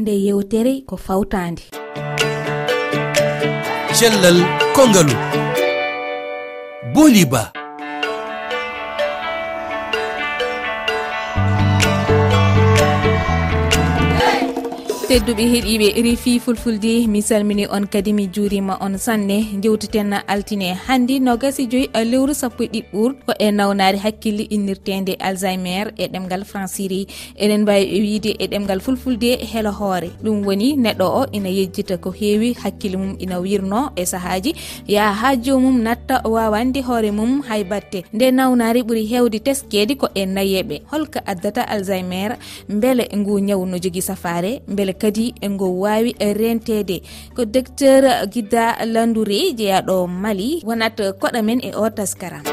[0.00, 1.62] nde yewtere ko fawtande.
[3.92, 4.38] Cellal
[4.74, 5.12] kongalu.
[6.94, 7.52] Boliba.
[15.10, 16.92] tedduɓe heeɗiɓe refi fulfulde.
[17.12, 19.38] Mi salmini on kadi mi juurima on sanne.
[19.62, 23.10] Jewtiten altine hannde nogasi joyi lewru sappo e ɗiɓɓur.
[23.26, 27.08] Ko e nawnade hakkille innirtede alzheimer e ɗemgal franciri
[27.42, 30.10] eɗen mbawi e wiide e ɗemgal fulfulde heelo hoore.
[30.22, 32.54] Ɗum woni neɗɗo o ina yejjita ko heewi.
[32.62, 34.54] Hakkille mum ina wirno e sahaji
[34.86, 38.04] yaha ha jomum natta wawande hoore mum hay batte.
[38.14, 40.82] Nde nawnari ɓuuri hewde teskede ko e nayeɓe.
[40.92, 42.38] Holko addata alzheimer
[42.68, 47.00] beele ngu ñawu no jogui safare beele kadi engo wawi rentede.
[47.34, 52.44] Ko docteur guida landoure jeeyaɗo mali wonat koɗa men e o taskaram.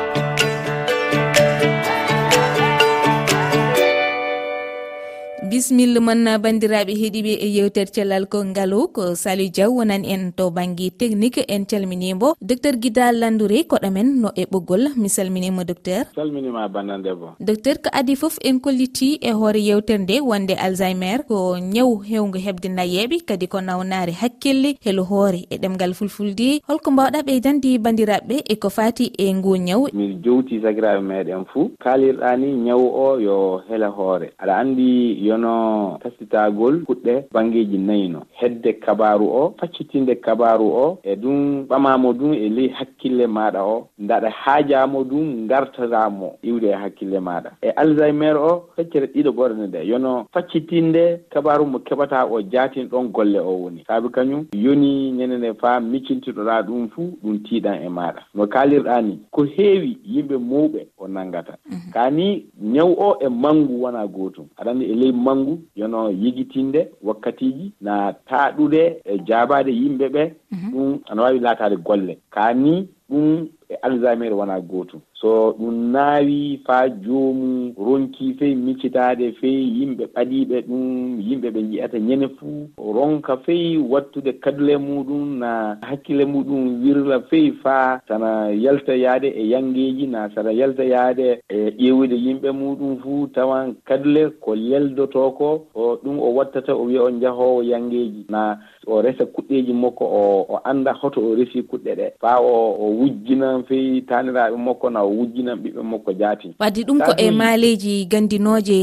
[5.49, 10.49] bisimilla moon bandiraɓe heeɗiɓe e yewtere cellal ko kongalu ko saliou diaw wonan en to
[10.51, 14.83] banggue technique en calminimo docteur guida landoure koɗomen no e ɓoggol.
[14.97, 16.03] Mi salminima docteur.
[16.15, 21.23] Salminima bandandebo docteur ko adi foof en kolliti e hoore yewtere nde wonde alzheimer.
[21.27, 26.59] Ko ñaw hewgo hebde nayeɓe kadi ko nawnare hakkille helo hoore e ɗemgal fulfulde.
[26.67, 29.81] Holko mbawɗa ɓeydande bandiraɓeɓe e ko fati e ngu ñaw.
[29.93, 34.33] Mi jowti sagiraɓe meɗen fou kalirɗa ni ñaw o yo heele hoore.
[34.41, 41.15] Aɗa andi yo hono tasitagol kuɗɗe bangeji nayino hedde kabaru o faccitinde kabaru o e
[41.15, 43.87] ɗum ɓamamo ɗum e ley hakkille maɗa o.
[43.99, 47.51] Daɗa haajamo ɗum gartatamo iwde e hakkille maɗa.
[47.61, 49.85] E alzheimer o feccere ɗiɗo ɓorne nde.
[49.87, 53.83] Yono faccitinde kabaru mo keɓata o jatin ɗon golle o woni.
[53.87, 58.21] Saabi kañum yoni ñanene fa miccintiɗoɗa ɗum fuu ɗum tiiɗan e maɗa.
[58.33, 61.91] No kalirɗa ni ko heewi yimɓe mawɓe o nanggata mhm.
[61.93, 67.71] kani ñaw o e manggu wona gotum aɗa andi e ley manggu yono yigitinde wakkatiji
[67.81, 70.69] na taaɗude e jaabade yimɓe ɓe mhm.
[70.71, 72.17] ɗum ana wawi laatade golle.
[72.29, 75.01] Kani ɗum e alzamére wona gootum.
[75.21, 81.97] so ɗum naawi faa joomu ronki fey miccitaade fey yimɓe ɓaɗiiɓe ɗum yimɓe ɓe njiyata
[81.99, 82.69] ñene fuu.
[82.77, 87.99] Ronka fey wattude kadule muɗum na hakkille muɗum wirla fey faa.
[88.07, 93.27] Sana yalta yaade e yangeeji na sana yalta yaade e ƴeewude yimɓe muɗum fuu.
[93.33, 98.57] Tawan kadule ko yaldoto ko o ɗum o wattata o wiya o njahoowo yangeeji na
[98.87, 102.85] o resa kuɗɗeeji makko o o annda hoto o resii kuɗɗe ɗee faa o o
[102.99, 106.47] wujjinan fey taaniraaɓe makko na o wujjinan ɓiɓɓe makko jaati.
[106.59, 108.77] Wadde ɗum ko e maaleji gandinoje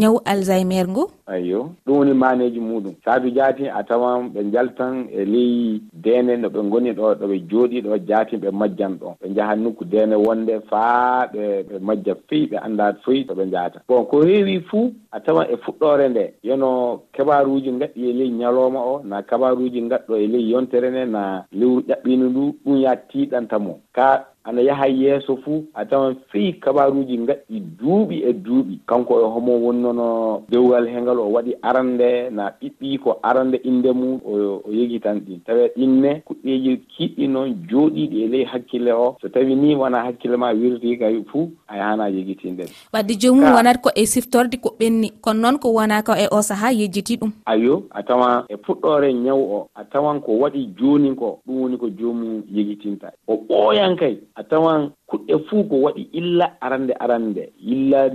[0.00, 2.94] ñaw e, e, alzheimer ngo ayyo ɗum woni maneji muɗum.
[3.04, 7.80] Saabi jaati a tawan ɓe jaltan e ley dene no ɓe goni ɗo ɗoɓe jooɗi
[7.82, 9.16] ɗo jaati ɓe majjan ɗo.
[9.20, 13.50] Ɓe jahan nokku dene wonde faa ɓe ɓe majja feyi ɓe annda foyi to ɓe
[13.50, 16.34] jahata bon ko heewi fuu a tawan e fuɗɗore nde.
[16.42, 21.44] Yono kabaruji gaɗɗi e ley ñalowma o na kabaruji gaɗɗo e ley yontere nde na
[21.52, 23.80] lewru ƴaɓɓino ndu ɗum ya tiiɗanta mo.
[23.92, 28.78] Ka ana yaha yeeso fuu a tawan feyi kabaruji gaɗɗi duuɓi e duuɓi.
[28.86, 34.20] Kanko e homo wonnono dewgal hengal o waɗi arande na ɓiɓɓi ko arande inde mum
[34.24, 39.16] o yegi tan ɗin tawa ɗinne kuɗɗeji kiɗɗi noon jooɗiɗi e ley hakkille o.
[39.22, 43.80] So tawi ni wona hakkille ma wirti kay fuu a yahana yegitinde wadde joomum wonata
[43.80, 45.10] ko e siftorde ko ɓenni.
[45.20, 47.32] Kono noon ko wona ko e o saaha yejjiti ɗum.
[47.46, 49.68] Ayo a tawan e puɗɗore ñaw o.
[49.74, 53.12] A tawan ko waɗi joni ko ɗum woni ko joomum yegitinta.
[53.26, 54.18] O ɓooyan kay.
[54.36, 57.52] a tawan kuɗɗe fuu ko waɗi illa arande arande.
[57.72, 58.10] Illa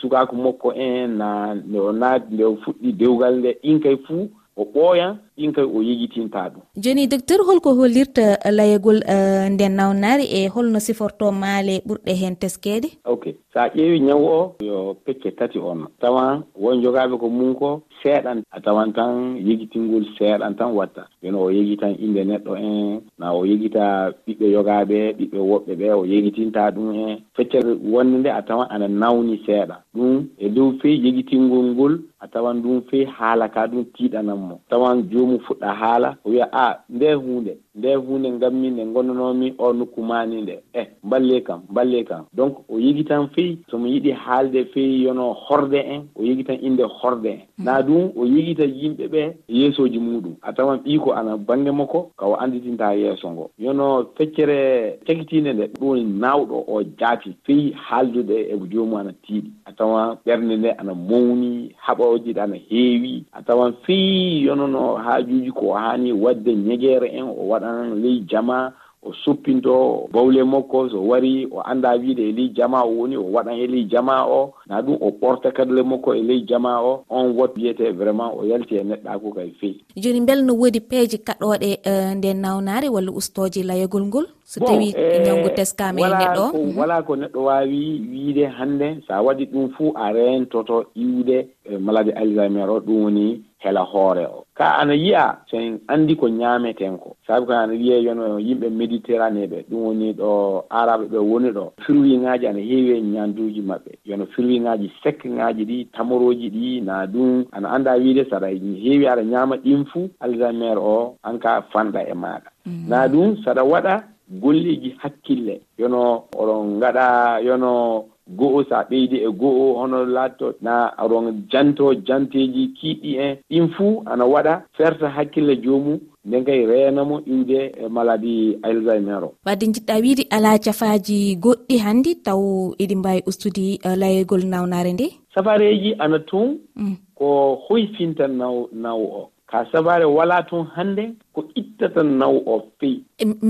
[0.00, 3.50] sukaaku makko en na nde o naati nde o fuɗɗi dewgal nde.
[3.62, 6.62] Ɗin kay fuu o ɓooyan ɗin kay o yejitinta ɗum.
[6.76, 12.36] Joni docteur holko hollirta layagol uh, eh, nden nawnaari e holno siforto maale ɓurɗe heen
[12.36, 12.88] teskeede?
[13.04, 13.24] Ok.
[13.56, 15.88] so a ƴeewi ñaw o yo pecce tati on.
[16.00, 18.42] Tawan won jogaaɓe ko mum ko seeɗan.
[18.50, 21.08] A tawan tan yegitingol seeɗan tan watta.
[21.22, 26.04] Yono o yegitan innde neɗɗo en na o yegita ɓiɓɓe yogaaɓe ɓiɓɓe woɓɓe ɓe o
[26.04, 27.18] yegitinta ɗum en.
[27.36, 29.76] Feccere wonde nde a tawan ana nawni seeɗa.
[29.94, 35.02] Ɗum e dow fey yegitingol ngol a tawan ɗum fey haala ka ɗum tiiɗananmo tawan
[35.10, 39.72] joomum fuɗɗa haala o wiya a ah, nde hunde nde hunde ngammi nde gonnonomi o
[39.72, 40.54] nokku mani nde.
[40.74, 42.24] E mballe kam mballe kam.
[42.32, 46.82] Donc o yegitan fey feewi somo yiɗi haalde feewi yono horde en o yegitan inde
[46.82, 47.40] horde en.
[47.58, 47.64] Mm.
[47.64, 50.34] Na ɗum o yegita yimɓe ɓe yeesoji muɗum.
[50.42, 53.50] A tawan ɓii ko ana bange makko ka o anditinta yeeso ngo.
[53.58, 57.36] Yono feccere cakitinde nde ɗum woni nawɗo o jaati.
[57.44, 59.50] Feewi haaldude e ko joomum ana tiiɗi.
[59.66, 63.24] A tawan ɓernde nde ana mawni haɓoji ɗe ana heewi.
[63.32, 68.72] A tawan feewi yonono haajuji ko hani wadde ñeguere en o waɗan ley jama
[69.06, 73.22] o suppinto bawle makko so wari o anda wiide e ley jama o woni o
[73.32, 77.04] waɗan e ley jama o na ɗum o ɓorta kadle makko e ley jama o
[77.10, 79.84] on wat wiyete vraiment o yalti e neɗɗako kay feewi.
[79.96, 81.70] Joni bel no woodi peeje kaɗoɗe
[82.16, 84.26] nde nawnare walla ustoje layogol ngol?
[84.44, 86.44] So tawi eh, ñawgu teskama e neɗɗo?
[86.54, 86.78] o mhm.
[86.78, 92.10] wala ko neɗɗo wawi wiide hannde sa waɗi ɗum fuu a rentoto iwde e maladi
[92.10, 94.44] alzheimer o ɗum woni hela hoore o.
[94.54, 97.16] Ka ana yiya sen anndi ko ñaameten ko.
[97.26, 101.72] Sabi ko ana wiye yon yimɓe méditerranée ɓe ɗum woni ɗo araɓe ɓe woni ɗo
[101.84, 103.92] firwiŋaaji ana heewi e ñaanduuji maɓɓe.
[104.04, 109.22] Yono firwiŋaaji sekkiŋaaji ɗi tamoroji ɗi na ɗum ana annda wiide saɗa e heewi aɗa
[109.24, 112.48] ñaama ɗin fuu alzamére o an ka fanɗa e maaɗa.
[112.66, 112.88] Mm.
[112.88, 115.60] Na ɗum saɗa waɗa golleji hakkille.
[115.78, 122.74] Yono oɗon gaɗa yono go'o sa ɓeydi e go'o hono laatto na oɗon janto janteji
[122.78, 123.36] kiiɗɗi en.
[123.50, 129.34] Ɗin fuu ana waɗa ferta hakkille joomum nden kay reenamo iwde e maladi alzheimer o.
[129.46, 132.42] Wadde jiɗɗa wiide ala cafaji goɗɗi hanndi taw
[132.82, 135.06] eɗi mbawi ustude uh, layoygol nawnare nde?
[135.34, 136.96] Safareji ana toon mm.
[137.14, 139.30] ko hoyfintan naw naw o.
[139.50, 141.04] ka sabare wala tun hannde
[141.34, 143.04] ko ittata naw o feyi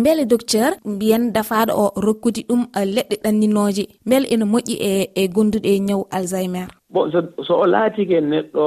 [0.05, 4.91] beele docteur mbiyen dafaɗo o rokkudi ɗum eh, leɗɗe ɗanninoje beele ene moƴƴi e
[5.21, 6.69] e gonduɗe e ñaw alzheimer.
[6.91, 8.65] Bon so so o laatike neɗɗo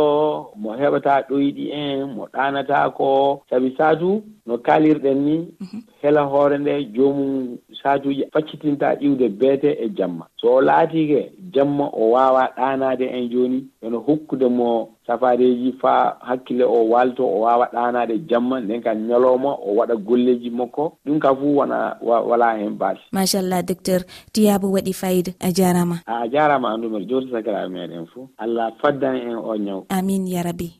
[0.62, 3.08] mo heɓata ɗoyɗi en mo ɗanatako
[3.50, 4.10] sabi satu
[4.46, 5.80] no kalirɗen ni mhm.
[6.02, 10.26] hela hoore nde joomum saatuji faccitinta ƴiwde beete e jamma.
[10.38, 16.64] So o laatike jamma o wawa ɗanade en joni eno hokkude mo safareji fa hakkille
[16.64, 20.98] o walto o wawa ɗanade jamma nden ka ñalowma o waɗa golleji makko.
[21.06, 24.02] Ɗum ka fuu wona wala hen baasi machallah docteur
[24.34, 29.36] tiyabo waɗi fayida a jarama a jarama andumer jowti sakiraɓe meɗen fo allah faddan en
[29.36, 29.84] o ñaw.
[29.90, 30.72] Amin ya rabbi.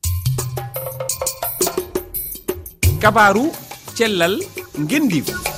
[3.02, 3.48] Kabaru
[3.96, 4.36] cellal
[4.80, 5.49] ngendigu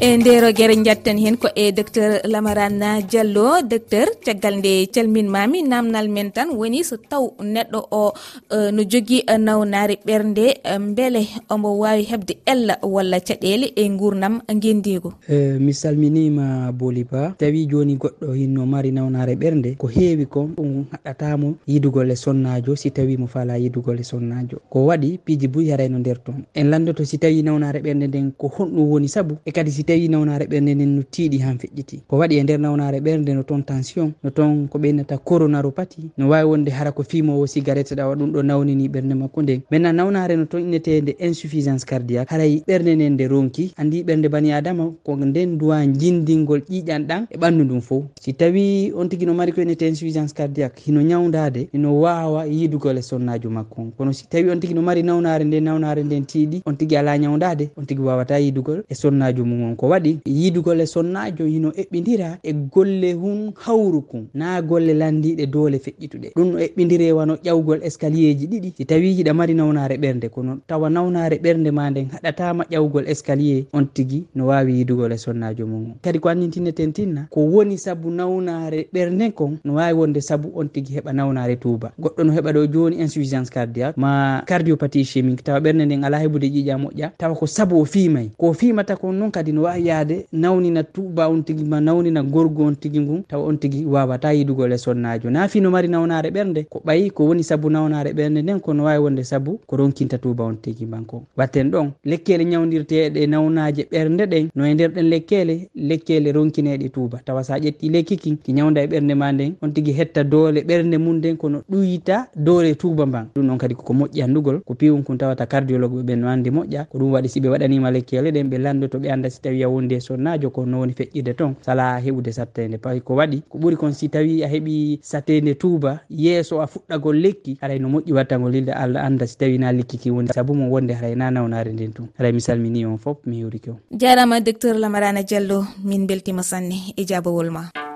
[0.00, 3.62] e ndero guere jatten hen ko e docteur lamarana diallo.
[3.66, 8.12] Docteur caggal nde calminmami namdal men tan woni so taw neɗɗo o
[8.46, 14.40] e, no jogui nawnare ɓernde e, beele omo wawi hebde ella walla caɗele e gurdam
[14.48, 17.34] guendigo e, mi salminima boli ba.
[17.36, 22.76] Tawi joni goɗɗo hinno mari nawnare ɓernde ko heewi ko ɗum haɗɗatamo yidugo le sonnajo
[22.76, 26.44] si tawi mo fala yidugo le sonnajo ko waɗi piiji buy harayno nder toon.
[26.54, 30.08] En landoto si tawi nawnare ɓernde nden ko honɗum woni saabu e kadi si tawi
[30.08, 32.00] nawnare ɓernde nden no tiiɗi han feƴƴiti.
[32.08, 36.28] Ko waɗi e nder nawnare ɓernde no toon tension no toon ko ɓeynata coronaropati no
[36.28, 39.60] wawi wonde hara ko fimowo cigarette ɗawa ɗum ɗo nawnini ɓernde makko nden.
[39.70, 42.28] Maintenant nawnare no toon innetede insuffisance cardiaque.
[42.30, 47.26] Haray ɓernde nden nde ronki andi ɓernde bani adama ko nden duwa jindingol ƴiƴan ɗan
[47.30, 51.00] e ɓandu ndum fo si tawi on tigui no mari ko innete insuffisance cardiaque hino
[51.02, 55.02] ñawdade ino wawa yidugol e sonnajo makko on kono si tawi on tigui no mari
[55.02, 59.44] nawnare nde nawnare nden tiiɗi on tigui ala ñawdade on tigui wawata yidugol e sonnajo
[59.44, 64.26] mum on ko waɗi yiidugol e sonnajo hino eɓɓidira e golle hun hawru kun.
[64.34, 66.32] Na golle landiɗe doole feƴƴituɗe.
[66.36, 68.72] Ɗum no eɓɓidire wano ƴawgol escalier ji ɗiɗi.
[68.76, 73.64] Si tawi hiɗa mari nawnare ɓernde kono tawa nawnare ɓernde ma nden haɗatama ƴawgol escalier
[73.72, 75.94] on tigui no wawi yiidugol e sonnajo mum.
[76.02, 80.66] Kadi ko annitineten tinna ko woni saabu nawnare ɓernde kon no wawi wonde saabu on
[80.68, 85.42] tigui heɓa nawnare tuba goɗɗo no heɓa ɗo joni insuffisance cardiaque ma cardiopathie chimique.
[85.44, 89.12] Tawa ɓernde nden ala heɓude ƴiƴa moƴƴa tawa ko saabu o fimay ko fimata kon
[89.14, 93.22] noon kadi no wawi yaade nawnina tuba on tigui ma nawnina gorgu on tigui ngun
[93.28, 97.26] tawa on tigui wawata yidugo lesol sonnajo naafi no mari nawnare ɓernde ko ɓayi ko
[97.26, 101.22] woni saabu nawnare ɓernde nden kono wawi wonde saabu ko ronkinta tuba on tigui banko.
[101.36, 107.20] Watten ɗon lekkele ñawdirteɗe nawnaje ɓernde ɗen no e nder ɗen lekkele lekkele ronkineɗe tuba
[107.24, 110.60] tawa sa ƴetti lekki kin ki ñawda e ɓernde ma nden on tigui hetta doole
[110.64, 113.26] ɓernde mum nden kono ɗuyita doole tuba mban.
[113.34, 116.50] Ɗum ɗon kadi koko moƴƴi andugol ko piwum kon tawata cardiologue ɓe ɓen no andi
[116.50, 119.64] moƴƴa ko ɗum waɗi siɓe waɗanima lekkele ɗen ɓe landoto ɓe anda si tawi tawi
[119.64, 123.58] a wonde e sonnajo ko nowoni feƴƴide toon sala heɓude sattede pay ko waɗi ko
[123.58, 128.12] ɓuuri kon si tawi a heeɓi satede tuuba yeeso a fuɗɗagol lekki haray no moƴƴi
[128.12, 130.28] wattagol lilde allah anda si tawi na lekki ki woni.
[130.28, 132.08] Saabu mo wonde haray na nawnare nden tun.
[132.18, 136.94] Haray mi salmini on foof mi yuriki on jarama docteur lamarana diallo min beltima sanne
[136.96, 137.87] e jabowol ma.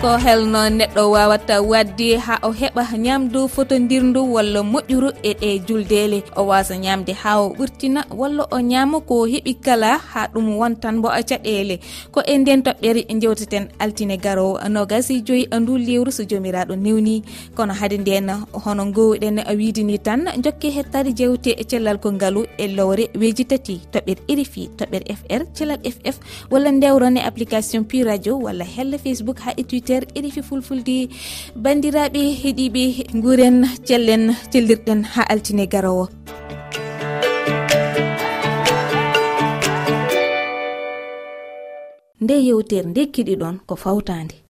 [0.00, 6.18] ko helno neɗɗo wawata wadde ha o heɓa ñamdu fotodirdu walla moƴƴuru e ɗe juldele.
[6.36, 11.00] O wasa ñamde ha o ɓurtina walla o ñama ko heeɓi kala ha ɗum wontan
[11.02, 11.80] bo a caɗele.
[12.12, 17.22] Ko e nden toɓɓere jewteten altine garowo nogasi joyi ndu lewru so jomiraɗo newni.
[17.56, 22.68] Kono haade nden hono gowɗen widini tan jokke hettade jewte e cellal ko ngaalu e
[22.68, 23.80] lowre weji tati.
[23.92, 26.16] Toɓɓere irifi toɓɓere fr cellal ff
[26.50, 29.85] walla ndewron e application pu radio walla hella facebook ha e twitter.
[29.86, 30.96] auditeur rfi fulfulde
[31.62, 32.82] bandiraɓe heeɗiɓe
[33.22, 36.04] guuren cellen cellirɗen ha altine garowo.
[42.22, 44.36] Nde yewtere nde kiɗiɗon ko fawtande